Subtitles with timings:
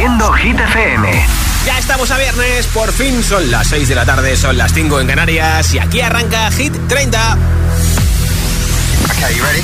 [0.00, 1.26] haciendo Hit FM.
[1.66, 4.98] Ya estamos a viernes, por fin son las 6 de la tarde, son las 5
[4.98, 7.36] en Canarias y aquí arranca Hit 30.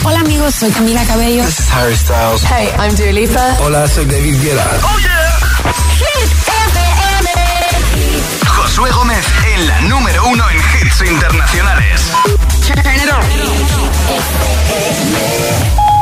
[0.04, 1.42] Hola amigos, soy Camila Cabello.
[1.42, 2.42] This is Harry Styles.
[2.44, 3.56] Hey, I'm Dua Lipa.
[3.60, 4.66] Hola, soy David Guetta.
[4.82, 5.38] Oh yeah.
[5.96, 7.30] Hit FM.
[8.46, 9.24] Josué Gómez
[9.54, 12.12] en la número uno en hits internacionales.
[12.66, 13.24] Turn it on.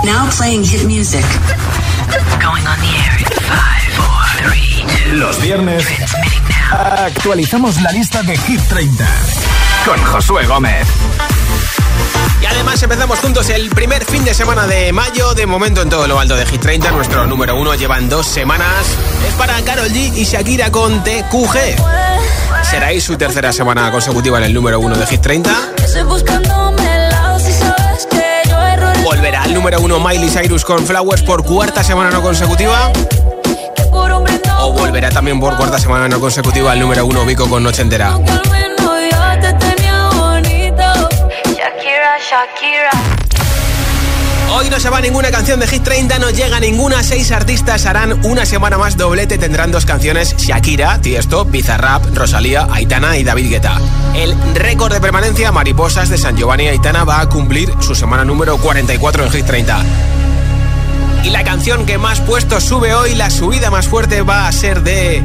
[0.04, 1.24] Now playing hit music.
[2.42, 3.83] Going on the air in five.
[5.12, 5.84] Los viernes
[6.70, 9.06] Actualizamos la lista de Hit 30
[9.84, 10.86] con Josué Gómez.
[12.42, 15.34] Y además empezamos juntos el primer fin de semana de mayo.
[15.34, 18.86] De momento en todo lo alto de Hit 30, nuestro número uno llevan dos semanas.
[19.26, 21.76] Es para Carol G y Shakira con TQG.
[22.68, 25.50] ¿Seráis su tercera semana consecutiva en el número uno de Hit 30?
[29.04, 32.90] ¿Volverá al número uno Miley Cyrus con Flowers por cuarta semana no consecutiva?
[34.84, 38.18] ¿O volverá también por cuarta semana consecutiva al número uno Vico con Noche Entera?
[44.56, 47.02] Hoy no se va ninguna canción de Hit 30, no llega ninguna.
[47.02, 49.38] Seis artistas harán una semana más doblete.
[49.38, 53.80] Tendrán dos canciones: Shakira, Tiesto, Bizarrap, Rosalía, Aitana y David Guetta.
[54.14, 58.58] El récord de permanencia, Mariposas de San Giovanni Aitana, va a cumplir su semana número
[58.58, 59.82] 44 en Hit 30.
[61.24, 64.82] Y la canción que más puestos sube hoy, la subida más fuerte va a ser
[64.82, 65.22] de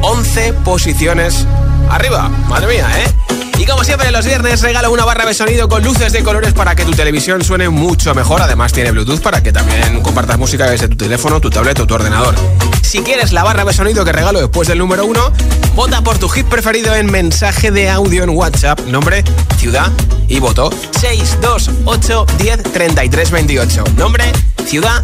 [0.00, 1.46] 11 posiciones
[1.90, 2.30] arriba.
[2.48, 3.23] Madre mía, ¿eh?
[3.58, 6.74] Y como siempre los viernes regalo una barra de sonido con luces de colores para
[6.74, 8.42] que tu televisión suene mucho mejor.
[8.42, 11.94] Además tiene Bluetooth para que también compartas música desde tu teléfono, tu tablet o tu
[11.94, 12.34] ordenador.
[12.82, 15.32] Si quieres la barra de sonido que regalo después del número uno,
[15.74, 19.22] vota por tu hit preferido en mensaje de audio en WhatsApp, nombre,
[19.56, 19.90] ciudad
[20.28, 23.84] y voto 628 10 33 28.
[23.96, 24.24] Nombre,
[24.66, 25.02] ciudad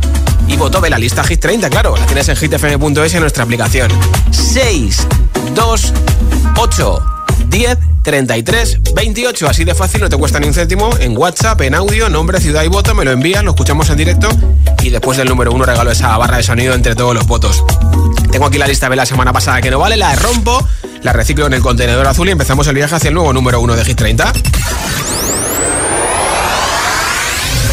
[0.48, 1.96] y voto de la lista Hit 30, claro.
[1.96, 3.90] La tienes en hitfm.es en nuestra aplicación.
[4.32, 7.04] 628
[7.48, 9.48] 10 33 28.
[9.48, 10.90] Así de fácil, no te cuesta ni un céntimo.
[10.98, 14.28] En WhatsApp, en audio, nombre, ciudad y voto, me lo envías, lo escuchamos en directo
[14.82, 17.64] y después del número uno regalo esa barra de sonido entre todos los votos.
[18.30, 20.66] Tengo aquí la lista de la semana pasada que no vale, la rompo,
[21.02, 23.76] la reciclo en el contenedor azul y empezamos el viaje hacia el nuevo número uno
[23.76, 24.32] de Hit 30.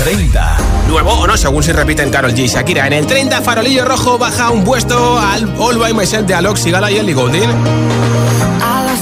[0.04, 0.58] 30.
[0.88, 2.48] Nuevo o no, según si repiten Carol G.
[2.48, 2.88] Shakira.
[2.88, 6.90] En el 30, Farolillo Rojo baja un puesto al All By Myself de Alok, Sigala
[6.90, 7.50] y Ellie Goulding.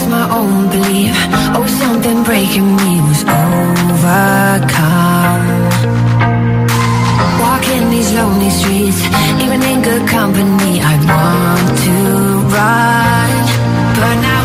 [0.07, 1.16] My own belief.
[1.56, 4.66] Oh, something breaking me was overcome.
[7.46, 9.01] Walking these lonely streets,
[9.44, 11.97] even in good company, I want to
[12.56, 13.31] run.
[14.00, 14.45] But now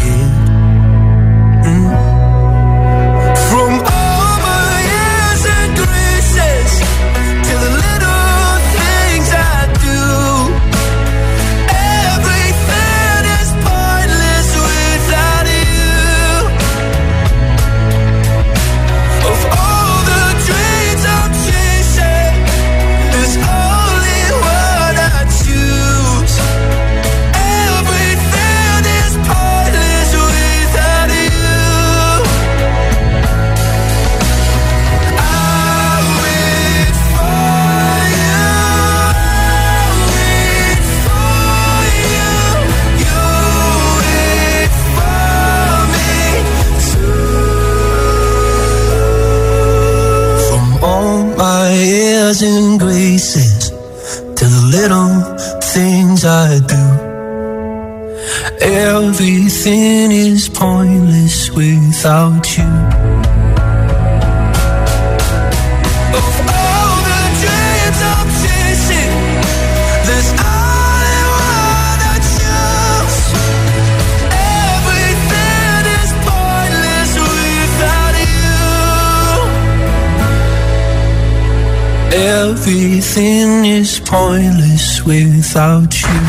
[84.11, 86.19] Pointless without you.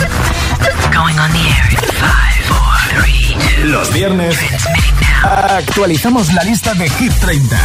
[0.94, 3.64] Going on the air in five, four, three, two.
[3.66, 5.56] Los viernes Transmitting now.
[5.58, 7.58] actualizamos la lista de Hit 30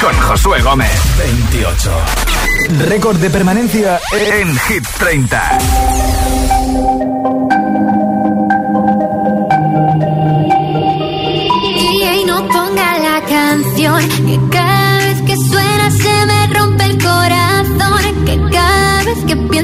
[0.00, 0.90] con Josué Gómez.
[1.18, 1.90] 28.
[2.88, 5.58] Récord de permanencia en Hit 30.
[11.76, 14.55] DJ no ponga la canción que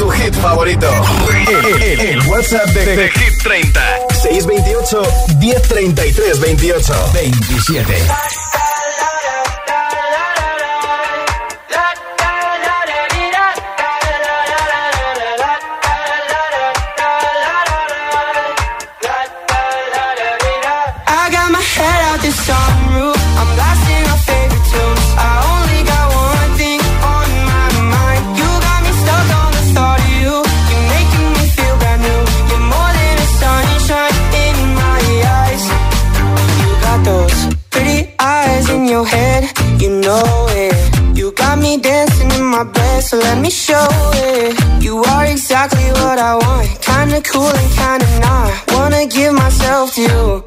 [0.00, 0.88] tu hit favorito.
[1.46, 3.80] El, el- el WhatsApp de, de Hit 30.
[4.22, 5.02] 628
[5.38, 7.94] 1033 28 27.
[43.10, 44.54] So let me show it.
[44.80, 46.68] You are exactly what I want.
[46.80, 48.52] Kinda cool and kinda not.
[48.72, 50.39] Wanna give myself to you.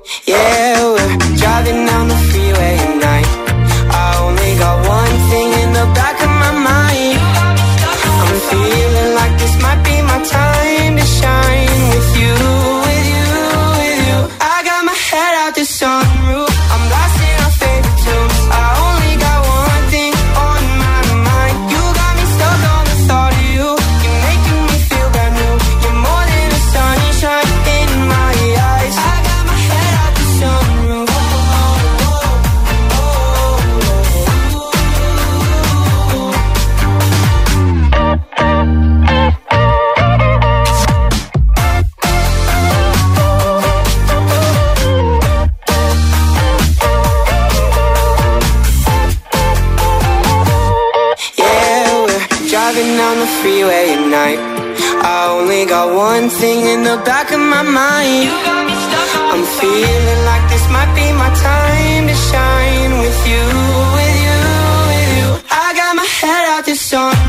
[60.30, 63.44] Like this might be my time to shine with you,
[63.98, 64.40] with you,
[64.90, 65.28] with you.
[65.50, 67.23] I got my head out the sunroof.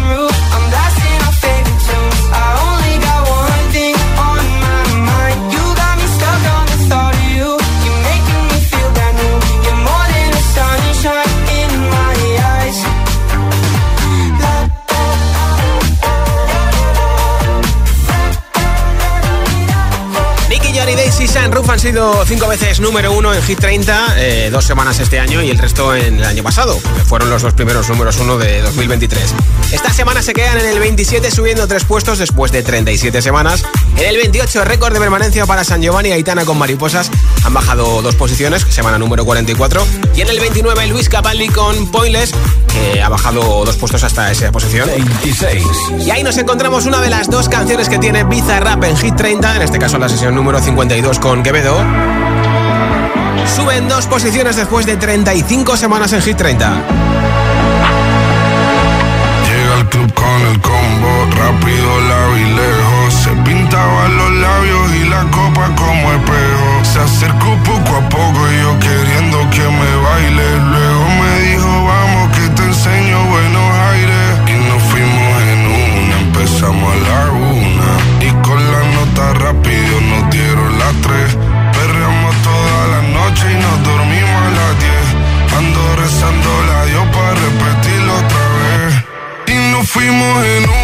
[21.68, 25.50] Han sido cinco veces número uno en Hit 30, eh, dos semanas este año y
[25.50, 29.34] el resto en el año pasado, que fueron los dos primeros números uno de 2023.
[29.72, 33.64] Esta semana se quedan en el 27 subiendo tres puestos después de 37 semanas.
[33.96, 37.10] En el 28 récord de permanencia para San Giovanni y Aitana con Mariposas
[37.42, 39.84] han bajado dos posiciones, semana número 44.
[40.14, 42.32] Y en el 29 Luis Capaldi con Pointless,
[42.68, 44.88] que ha bajado dos puestos hasta esa posición.
[44.88, 45.64] 26.
[46.06, 49.56] Y ahí nos encontramos una de las dos canciones que tiene Bizarrap en Hit 30,
[49.56, 51.78] en este caso la sesión número 52 con Quevedo.
[53.54, 56.68] Suben dos posiciones después de 35 semanas en Hit 30.
[59.46, 62.26] Llega al club con el combo, rápido, la
[62.58, 63.14] lejos.
[63.14, 66.70] Se pintaban los labios y la copa como espejo.
[66.82, 70.58] Se acercó poco a poco y yo queriendo que me baile.
[70.72, 74.40] Luego me dijo, vamos que te enseño buenos aires.
[74.48, 78.26] Y nos fuimos en una, empezamos a la una.
[78.26, 80.03] Y con la nota rápido
[89.94, 90.83] fuimos en una,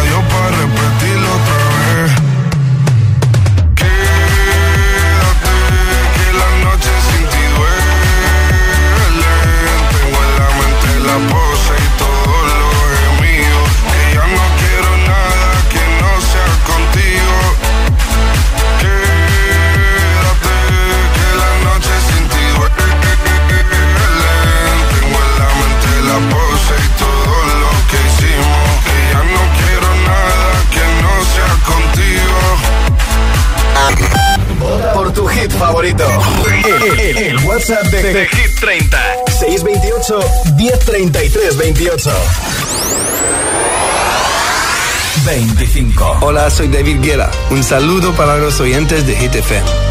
[38.13, 38.97] de Hit 30.
[39.39, 40.19] 628
[40.57, 42.11] 1033 28.
[45.25, 46.17] 25.
[46.21, 47.31] Hola, soy David Guerra.
[47.51, 49.90] Un saludo para los oyentes de Hit FM.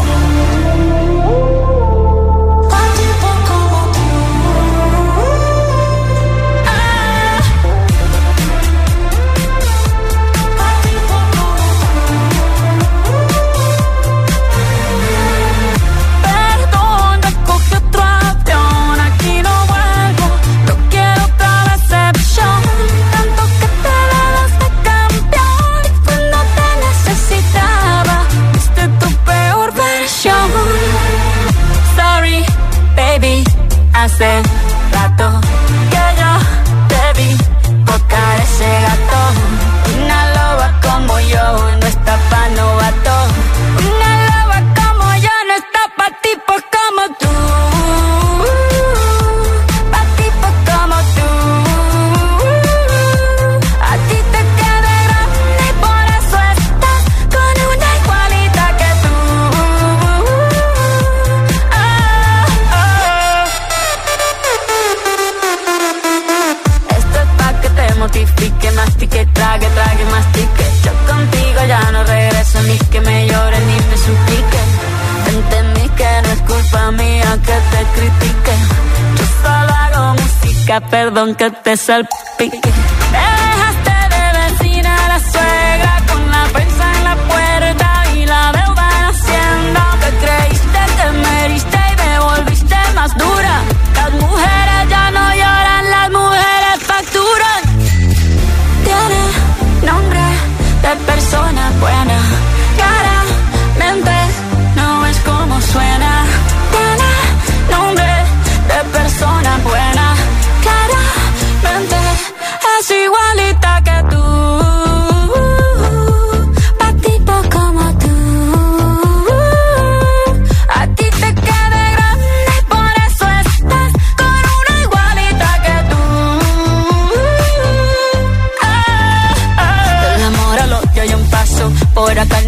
[81.81, 82.30] myself.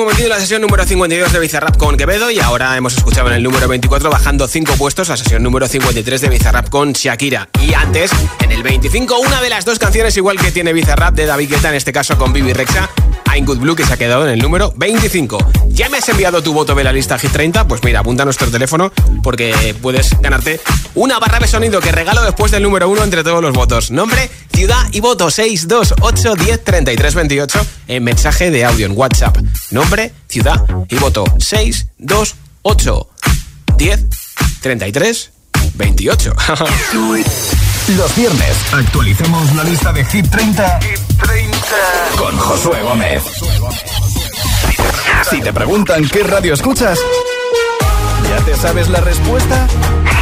[0.00, 3.42] Un la sesión número 52 de Bizarrap con Quevedo y ahora hemos escuchado en el
[3.42, 7.48] número 24 bajando 5 puestos la sesión número 53 de Bizarrap con Shakira.
[7.60, 11.26] Y antes, en el 25, una de las dos canciones igual que tiene Bizarrap de
[11.26, 12.88] David Guetta, en este caso con Bibi Rexa,
[13.34, 15.38] I'm Good Blue, que se ha quedado en el número 25.
[15.68, 17.66] ¿Ya me has enviado tu voto de la lista Hit 30?
[17.66, 20.60] Pues mira, apunta a nuestro teléfono porque puedes ganarte
[20.94, 23.90] una barra de sonido que regalo después del número 1 entre todos los votos.
[23.90, 29.38] Nombre, ciudad y voto 628 10 33 28 en mensaje de audio en WhatsApp.
[29.70, 29.87] Nombre,
[30.28, 33.08] ciudad y voto 628
[33.76, 34.06] 10
[34.60, 35.30] 33
[35.74, 36.32] 28.
[37.96, 40.80] Los viernes actualicemos la lista de Hit 30,
[42.18, 43.22] con Josué Gómez.
[45.30, 46.98] Si te preguntan qué radio escuchas,
[48.28, 49.66] ¿ya te sabes la respuesta?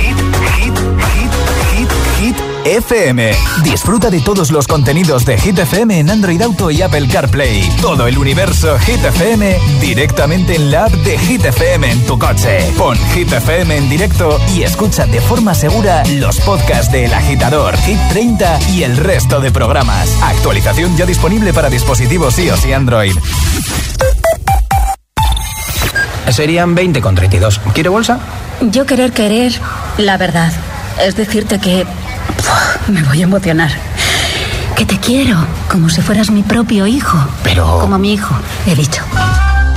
[0.01, 0.17] Hit,
[0.59, 1.33] hit, hit,
[1.73, 2.56] hit, hit.
[2.67, 3.33] FM.
[3.63, 7.69] Disfruta de todos los contenidos de Hit FM en Android Auto y Apple CarPlay.
[7.81, 12.73] Todo el universo Hit FM directamente en la app de Hit FM en tu coche.
[12.77, 17.77] Pon Hit FM en directo y escucha de forma segura los podcasts de El Agitador,
[17.77, 20.11] Hit 30 y el resto de programas.
[20.23, 23.13] Actualización ya disponible para dispositivos iOS y Android.
[26.31, 27.61] Serían 20 con 32.
[27.73, 28.19] ¿Quiere bolsa?
[28.61, 29.53] Yo querer querer
[29.99, 30.53] la verdad.
[31.01, 31.87] Es decirte que
[32.38, 33.70] uf, me voy a emocionar.
[34.77, 35.38] Que te quiero,
[35.70, 37.18] como si fueras mi propio hijo.
[37.42, 37.79] Pero...
[37.81, 38.35] Como mi hijo,
[38.66, 39.03] he dicho.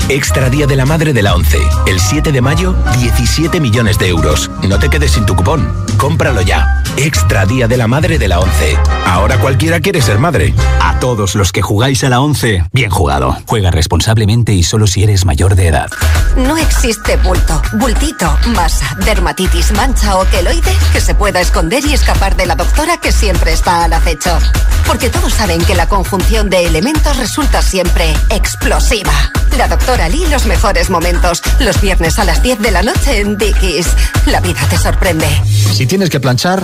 [0.10, 1.60] Extra Día de la Madre de la ONCE.
[1.86, 4.50] El 7 de mayo, 17 millones de euros.
[4.68, 5.72] No te quedes sin tu cupón.
[5.98, 6.79] Cómpralo ya.
[7.02, 8.78] Extra Día de la Madre de la ONCE.
[9.06, 10.54] Ahora cualquiera quiere ser madre.
[10.82, 13.38] A todos los que jugáis a la 11, bien jugado.
[13.46, 15.90] Juega responsablemente y solo si eres mayor de edad.
[16.36, 22.36] No existe bulto, bultito, masa, dermatitis, mancha o queloide que se pueda esconder y escapar
[22.36, 24.38] de la doctora que siempre está al acecho.
[24.86, 29.14] Porque todos saben que la conjunción de elementos resulta siempre explosiva.
[29.58, 31.42] La doctora Lee, los mejores momentos.
[31.60, 33.88] Los viernes a las 10 de la noche en Dickies.
[34.26, 35.28] La vida te sorprende.
[35.74, 36.64] Si tienes que planchar,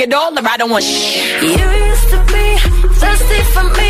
[0.00, 1.42] it all or I don't want shit.
[1.42, 2.46] You used to be
[3.00, 3.89] thirsty for me.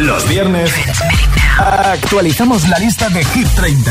[0.00, 0.70] Los viernes
[1.58, 3.90] actualizamos la lista de Hit 30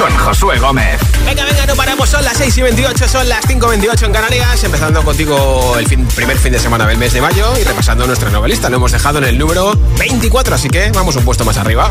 [0.00, 1.00] con Josué Gómez.
[1.24, 4.12] Venga, venga, no paramos, son las 6 y 28, son las 5 y 28 en
[4.12, 8.30] Canarias, empezando contigo el primer fin de semana del mes de mayo y repasando nuestra
[8.30, 8.68] novelista.
[8.68, 11.88] Lo hemos dejado en el número 24, así que vamos un puesto más arriba.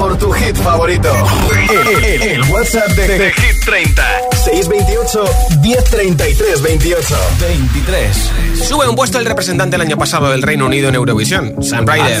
[0.00, 1.08] Por tu hit favorito.
[2.20, 4.31] El, WhatsApp de Hit 30.
[4.44, 5.24] 628
[5.60, 8.32] 1033 28 23.
[8.66, 12.20] Sube un puesto el representante el año pasado del Reino Unido en Eurovisión, Sam Ryder.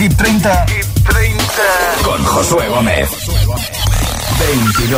[0.00, 0.48] Hit 30.
[0.72, 2.02] Hit 30.
[2.04, 3.10] Con Josué Gómez.
[4.38, 4.96] 22.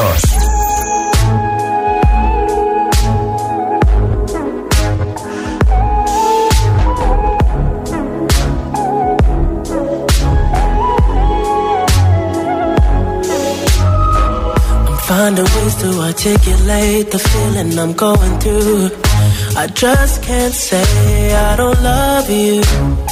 [15.08, 18.90] finding ways to articulate the feeling I'm going through.
[19.56, 23.11] I just can't say I don't love you.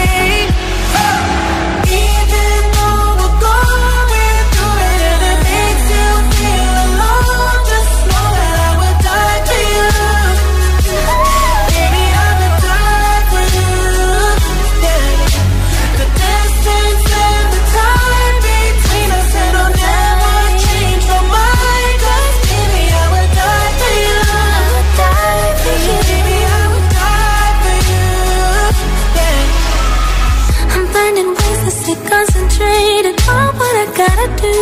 [31.91, 34.57] Stay concentrated on what I gotta do.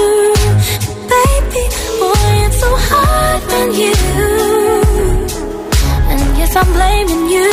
[1.13, 1.63] Baby,
[1.99, 3.93] boy, it's so hard when you.
[6.11, 7.49] And yes, I'm blaming you.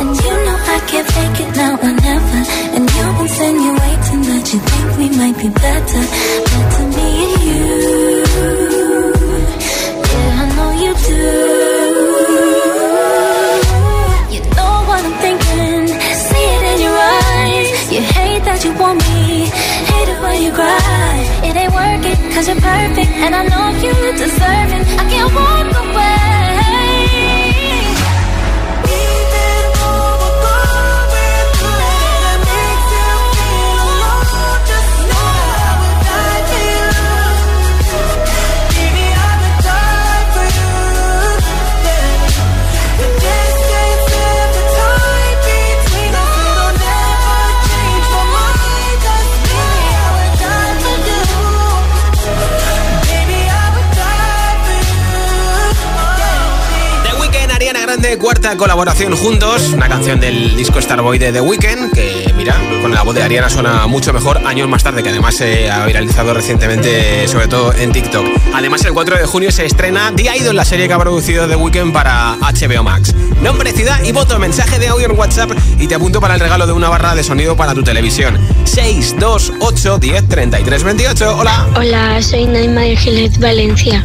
[0.00, 2.40] And you know I can't fake it now or never.
[2.76, 6.02] And you're insinuating that you think we might be better.
[6.50, 7.64] Better me and you.
[10.08, 11.67] Yeah, I know you do.
[20.42, 21.40] You cry.
[21.44, 23.10] It ain't working cause you're perfect.
[23.24, 24.82] And I know you deserve it.
[25.00, 26.37] I can't walk away.
[58.16, 63.02] cuarta colaboración juntos, una canción del disco Starboy de The Weeknd, que mira, con la
[63.02, 67.28] voz de Ariana suena mucho mejor años más tarde, que además se ha viralizado recientemente,
[67.28, 68.24] sobre todo en TikTok.
[68.54, 71.56] Además, el 4 de junio se estrena The Idol, la serie que ha producido The
[71.56, 73.14] Weeknd para HBO Max.
[73.42, 76.66] Nombre, ciudad y voto, mensaje de audio en WhatsApp y te apunto para el regalo
[76.66, 78.38] de una barra de sonido para tu televisión.
[78.64, 81.36] 628 10 33 28.
[81.36, 81.66] Hola.
[81.76, 84.04] Hola, soy Naima de Gilet Valencia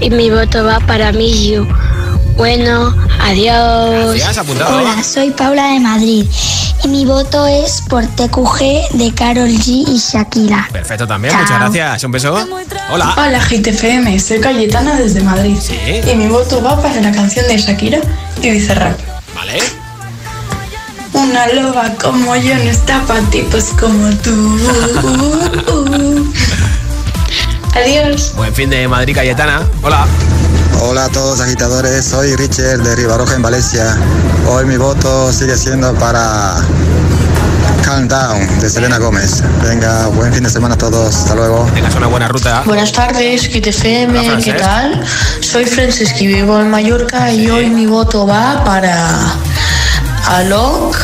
[0.00, 1.66] y mi voto va para Miyu
[2.38, 4.14] bueno, adiós.
[4.14, 4.78] Gracias, apuntado.
[4.78, 6.24] Hola, soy Paula de Madrid
[6.84, 10.68] y mi voto es por TQG de Carol G y Shakira.
[10.72, 11.42] Perfecto también, Chao.
[11.42, 12.04] muchas gracias.
[12.04, 12.46] Un beso.
[12.92, 13.12] Hola.
[13.18, 15.58] Hola GTFM, soy Cayetana desde Madrid.
[16.08, 17.98] Y mi voto va para la canción de Shakira
[18.40, 18.96] y Bizarrap.
[19.34, 19.58] Vale.
[21.14, 24.60] Una loba como yo no está para tipos como tú.
[27.74, 28.32] Adiós.
[28.36, 29.68] Buen fin de Madrid, Cayetana.
[29.82, 30.06] Hola.
[30.80, 33.96] Hola a todos agitadores, soy Richard de Ribaroja en Valencia.
[34.46, 36.54] Hoy mi voto sigue siendo para
[37.82, 39.42] Calm Down de Selena Gómez.
[39.62, 41.68] Venga, buen fin de semana a todos, hasta luego.
[41.74, 42.62] Tengas una buena ruta.
[42.64, 44.42] Buenas tardes, GTFM, Hola.
[44.42, 45.04] ¿qué tal?
[45.40, 49.34] Soy Francesc y vivo en Mallorca y hoy mi voto va para
[50.28, 50.96] Alok,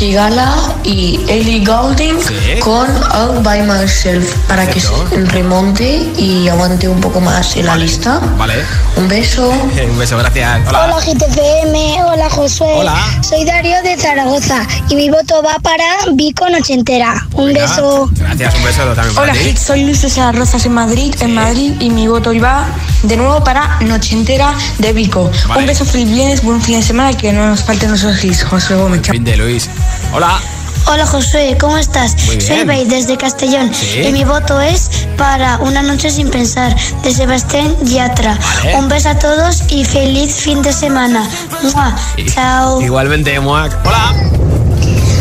[0.00, 2.16] Sigala y Ellie Goulding
[2.60, 4.88] con All By Myself para que se
[5.26, 8.18] remonte y aguante un poco más en la lista.
[8.38, 8.64] Vale.
[8.96, 9.50] Un beso.
[9.90, 10.66] Un beso, gracias.
[10.66, 10.84] Hola.
[10.86, 12.72] Hola GTFM, hola Josué.
[12.76, 12.96] Hola.
[13.20, 15.84] Soy Darío de Zaragoza y mi voto va para
[16.14, 17.26] Vico Nochentera.
[17.34, 18.08] Un beso.
[18.12, 19.48] Gracias, un beso también para Hola, ti.
[19.50, 22.64] Hit, soy Luis de Sara Rosas en Madrid, en Madrid y mi voto va
[23.02, 25.30] de nuevo para Noche Entera de Vico.
[25.46, 25.60] Vale.
[25.60, 28.44] Un beso, feliz viernes, buen fin de semana y que no nos falten nuestros hits.
[28.44, 29.02] José Gómez.
[29.02, 29.68] Fin de Luis.
[30.12, 30.40] Hola.
[30.86, 32.16] Hola Josué, ¿cómo estás?
[32.44, 34.00] Soy Bey desde Castellón Sí.
[34.02, 38.36] y mi voto es para Una noche sin pensar de Sebastián Yatra.
[38.64, 38.76] Vale.
[38.76, 41.28] Un beso a todos y feliz fin de semana.
[41.62, 41.94] ¡Mua!
[42.34, 42.80] Chao.
[42.80, 43.72] Igualmente, Muac.
[43.84, 44.14] Hola.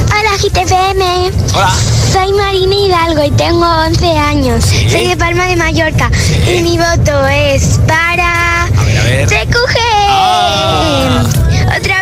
[0.07, 1.31] Hola GTFM.
[1.53, 1.69] Hola.
[2.13, 4.63] Soy Marina Hidalgo y tengo 11 años.
[4.65, 6.09] Soy de Palma de Mallorca
[6.47, 9.27] y mi voto es para A ver, a ver.
[9.27, 9.77] TQG.
[10.09, 11.23] Ah.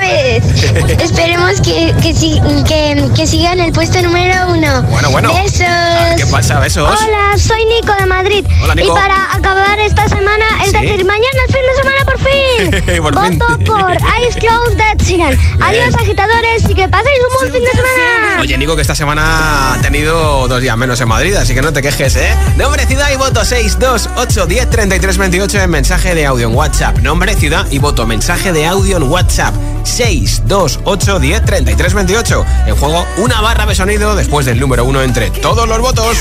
[1.04, 4.82] Esperemos que, que, si- que, que siga en el puesto número uno.
[4.84, 5.34] Bueno, bueno.
[5.34, 5.62] Besos.
[5.62, 6.60] A ver, ¿Qué pasa?
[6.60, 6.88] Besos.
[6.90, 8.46] Hola, soy Nico de Madrid.
[8.64, 8.94] Hola, Nico.
[8.94, 10.78] Y para acabar esta semana, es Sí.
[10.78, 13.02] decir, mañana es fin de semana por fin.
[13.38, 13.92] Voto por
[14.28, 15.38] Ice Close Dead Sigan.
[15.62, 18.42] Adiós, agitadores, y que paséis un buen fin de semana.
[18.42, 21.74] Oye, Nico, que esta semana ha tenido dos días menos en Madrid, así que no
[21.74, 22.34] te quejes, ¿eh?
[22.58, 26.98] Nombre, ciudad y voto 628 10 33 28 en mensaje de audio en WhatsApp.
[27.00, 29.54] Nombre, ciudad y voto, mensaje de audio en WhatsApp.
[29.98, 32.46] 628 10 33 28.
[32.68, 36.16] En juego, una barra de sonido después del número uno entre todos los votos.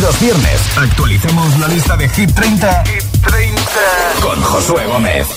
[0.00, 2.84] Los viernes actualicemos la lista de Hit 30,
[4.22, 5.28] con Josué Gómez.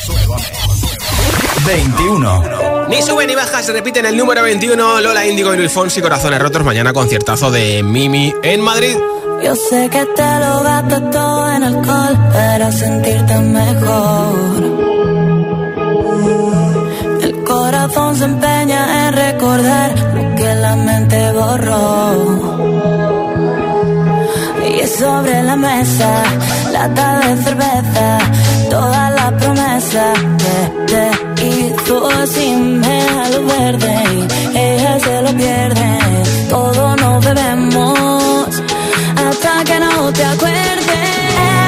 [1.65, 2.87] 21.
[2.87, 5.01] Ni suben ni bajas, se repiten el número 21.
[5.01, 6.63] Lola Índigo y Luis Fonsi, Corazones Rotos.
[6.63, 8.95] Mañana conciertazo de Mimi en Madrid.
[9.43, 14.96] Yo sé que te lo gasto todo en alcohol para sentirte mejor.
[17.87, 22.59] Corazón se empeña en recordar lo que la mente borró.
[24.69, 26.23] Y es sobre la mesa,
[26.73, 28.17] lata de cerveza,
[28.69, 30.57] toda la promesa que
[30.91, 32.09] te hizo
[32.57, 33.95] me da lo verde
[34.53, 35.99] y ella se lo pierde.
[36.49, 38.49] Todo nos bebemos
[39.25, 40.87] hasta que no te acuerdes.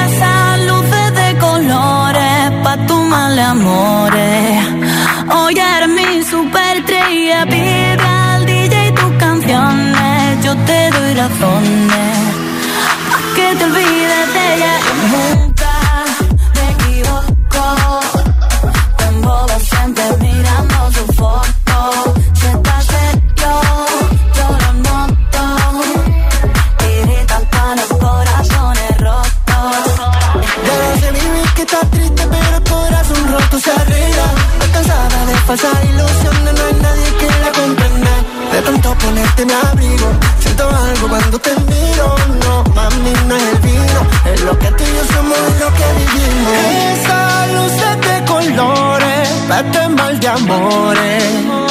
[0.06, 4.00] Esas luces de colores pa' tu mal amores.
[5.50, 5.79] Eres mi
[6.80, 12.18] superestrella, pide al DJ tus canciones, yo te doy razones.
[13.34, 15.49] Que te olvides de ella.
[39.44, 42.14] Mi abrigo, siento algo cuando te miro.
[42.44, 44.00] No, mami, no es el vino,
[44.32, 46.52] es lo que tú y yo somos, lo que vivimos.
[46.92, 47.72] Esa luz
[48.06, 51.69] de colores, vete mal de amores.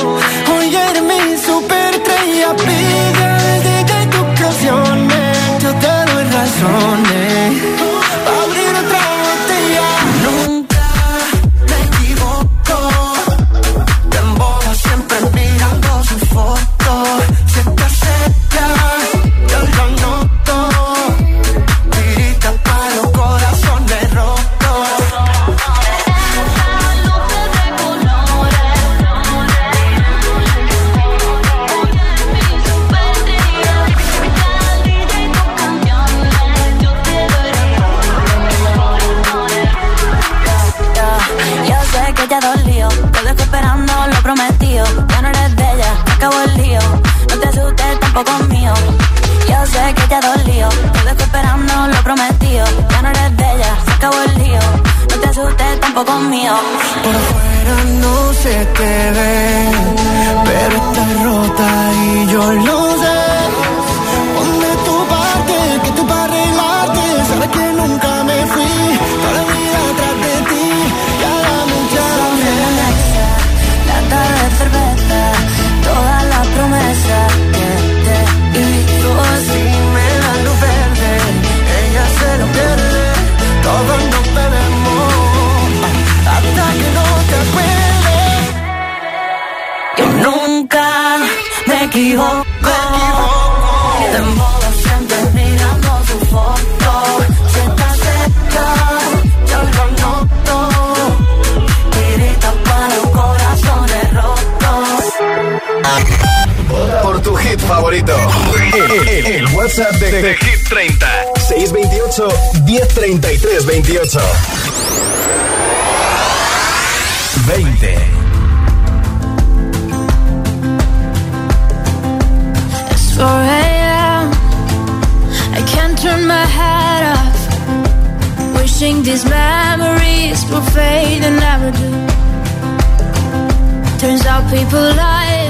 [134.00, 135.50] Turns out people lie.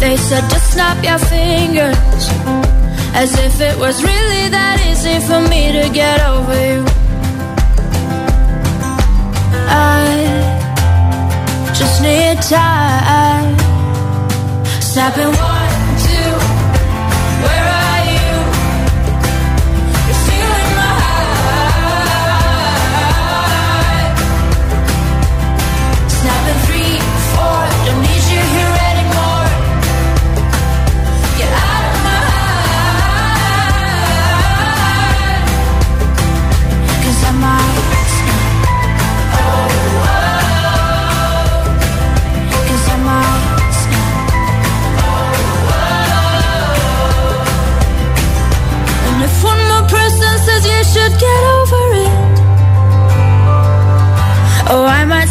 [0.00, 1.96] They said just snap your fingers.
[3.14, 6.84] As if it was really that easy for me to get over you.
[9.66, 10.04] I
[11.74, 13.56] just need time.
[14.82, 15.57] Snapping one,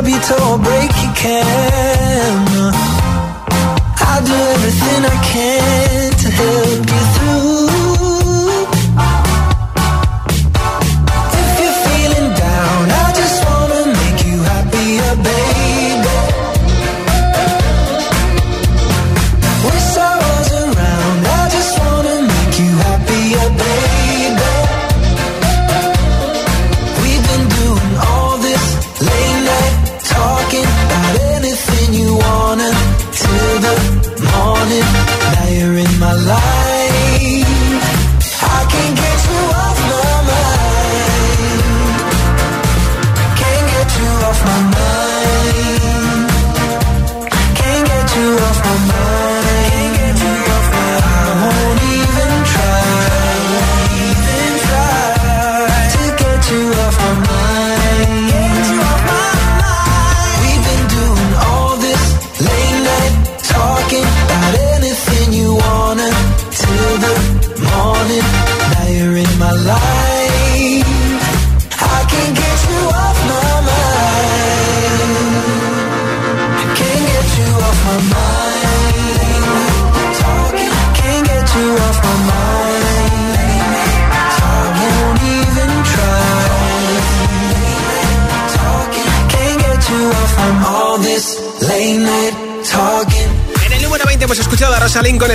[0.00, 2.72] grab you till I break your camera.
[4.00, 6.97] I'll do everything I can to help you.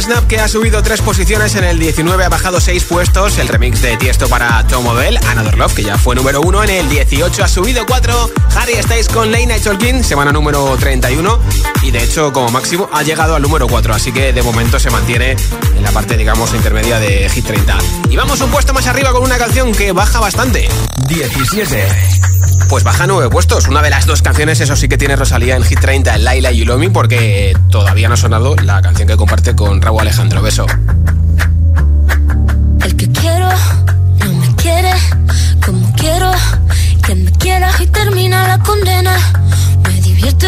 [0.01, 3.37] Snap que ha subido tres posiciones en el 19, ha bajado seis puestos.
[3.37, 6.71] El remix de Tiesto para Tom Odell, Another Love, que ya fue número uno en
[6.71, 8.29] el 18, ha subido cuatro.
[8.55, 11.39] Harry Styles con Lane Tolkien, semana número 31.
[11.83, 13.93] Y de hecho, como máximo, ha llegado al número 4.
[13.93, 15.35] Así que de momento se mantiene
[15.75, 17.77] en la parte, digamos, intermedia de Hit 30.
[18.09, 20.67] Y vamos un puesto más arriba con una canción que baja bastante.
[21.07, 22.32] 17.
[22.69, 23.67] Pues baja nueve puestos.
[23.67, 26.61] Una de las dos canciones, eso sí que tiene Rosalía en Hit 30, Laila y
[26.63, 30.41] Ulomi, porque todavía no ha sonado la canción que comparte con Raúl Alejandro.
[30.41, 30.65] Beso.
[32.83, 33.49] El que quiero
[34.19, 34.91] no me quiere
[35.65, 36.31] como quiero
[37.05, 39.15] que me quieras y termina la condena.
[39.83, 40.47] Me divierte,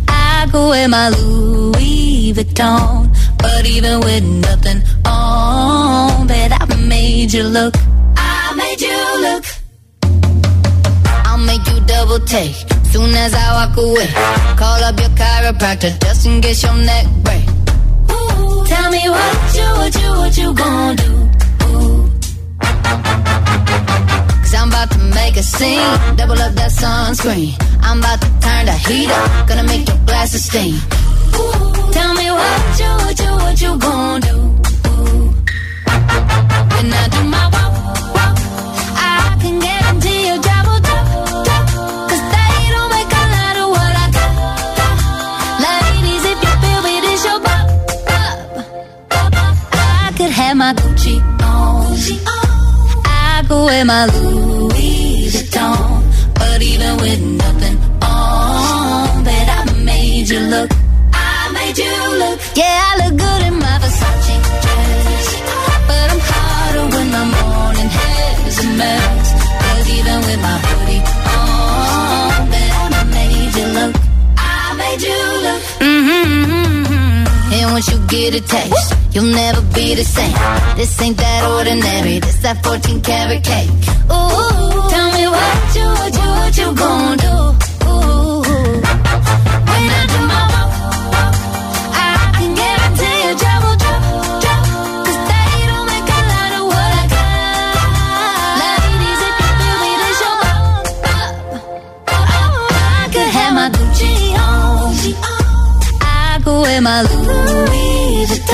[0.09, 3.09] I could wear my Louis Vuitton.
[3.39, 7.75] But even with nothing on, bet I made you look.
[8.17, 9.45] I made you look.
[11.27, 12.55] I'll make you double take.
[12.93, 14.09] Soon as I walk away,
[14.59, 17.45] call up your chiropractor just in case your neck break.
[18.11, 19.70] Ooh, tell me what you,
[25.61, 26.17] scene.
[26.17, 27.53] Double up that sunscreen.
[27.87, 29.49] I'm about to turn the heat up.
[29.49, 30.75] Gonna make your glasses steam.
[31.37, 34.37] Ooh, tell me what you, what you, what you gonna do?
[36.73, 37.73] When I do my walk,
[38.17, 38.35] walk,
[39.05, 41.89] I can guarantee you double, double, double.
[42.11, 44.33] Cause they don't make a lot of what I got.
[44.81, 44.97] got.
[45.67, 47.65] Ladies, if you feel me, this your bop,
[48.09, 48.33] bop.
[50.05, 51.17] I could have my Gucci
[51.49, 51.81] on.
[53.05, 54.40] I could wear my Louis
[77.81, 80.33] once you get a taste, You'll never be the same.
[80.77, 82.19] This ain't that ordinary.
[82.21, 83.71] This that 14 karat cake.
[84.07, 87.35] Ooh, tell me what you, what you, what you gon' do?
[87.91, 88.43] Ooh,
[89.71, 91.35] when I do my walk,
[92.07, 94.79] I can guarantee you trouble, trouble, trouble.
[95.05, 97.75] 'Cause they don't make a lot of what I got.
[98.63, 99.91] Ladies, if you feel me,
[100.23, 100.39] your
[102.95, 104.95] I could have my Gucci on.
[106.01, 107.01] I could wear my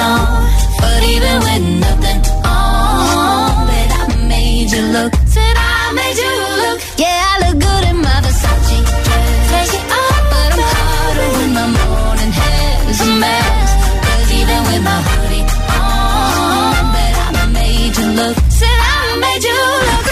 [0.06, 0.46] Louis Vuitton.
[0.80, 5.12] But even with nothing on, bet I made you look.
[5.26, 6.32] Said I made you
[6.62, 6.78] look.
[6.98, 9.50] Yeah, I look good in my Versace dress.
[9.50, 13.68] Take it off, but I'm hotter when my morning hair's a mess.
[14.04, 15.46] Cause even with my hoodie
[15.80, 18.36] on, bet I made you look.
[18.60, 19.56] Said I made you
[19.88, 20.06] look.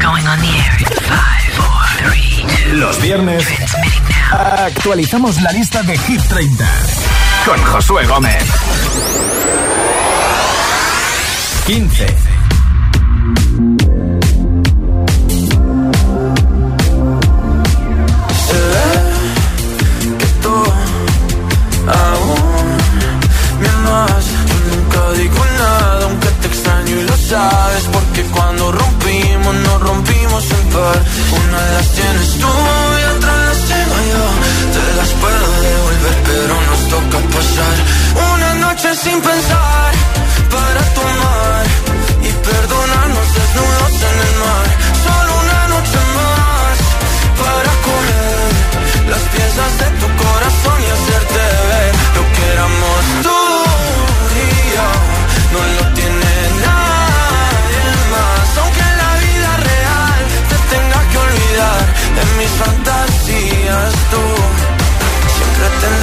[0.00, 2.76] Going on the air in five, four, three, two.
[2.76, 3.44] Los viernes
[4.30, 8.44] actualizamos la lista de Hit 30 con Josué Gómez.
[11.66, 12.06] 15.
[18.46, 18.88] Se ve
[20.18, 20.54] que tú
[21.86, 22.66] aún
[23.60, 24.24] me amas.
[24.48, 27.84] Yo nunca digo nada, aunque te extraño y lo sabes.
[27.92, 31.04] Porque cuando rompimos, nos rompimos en par.
[31.48, 32.67] Una de las tienes tú
[37.10, 37.97] nos toca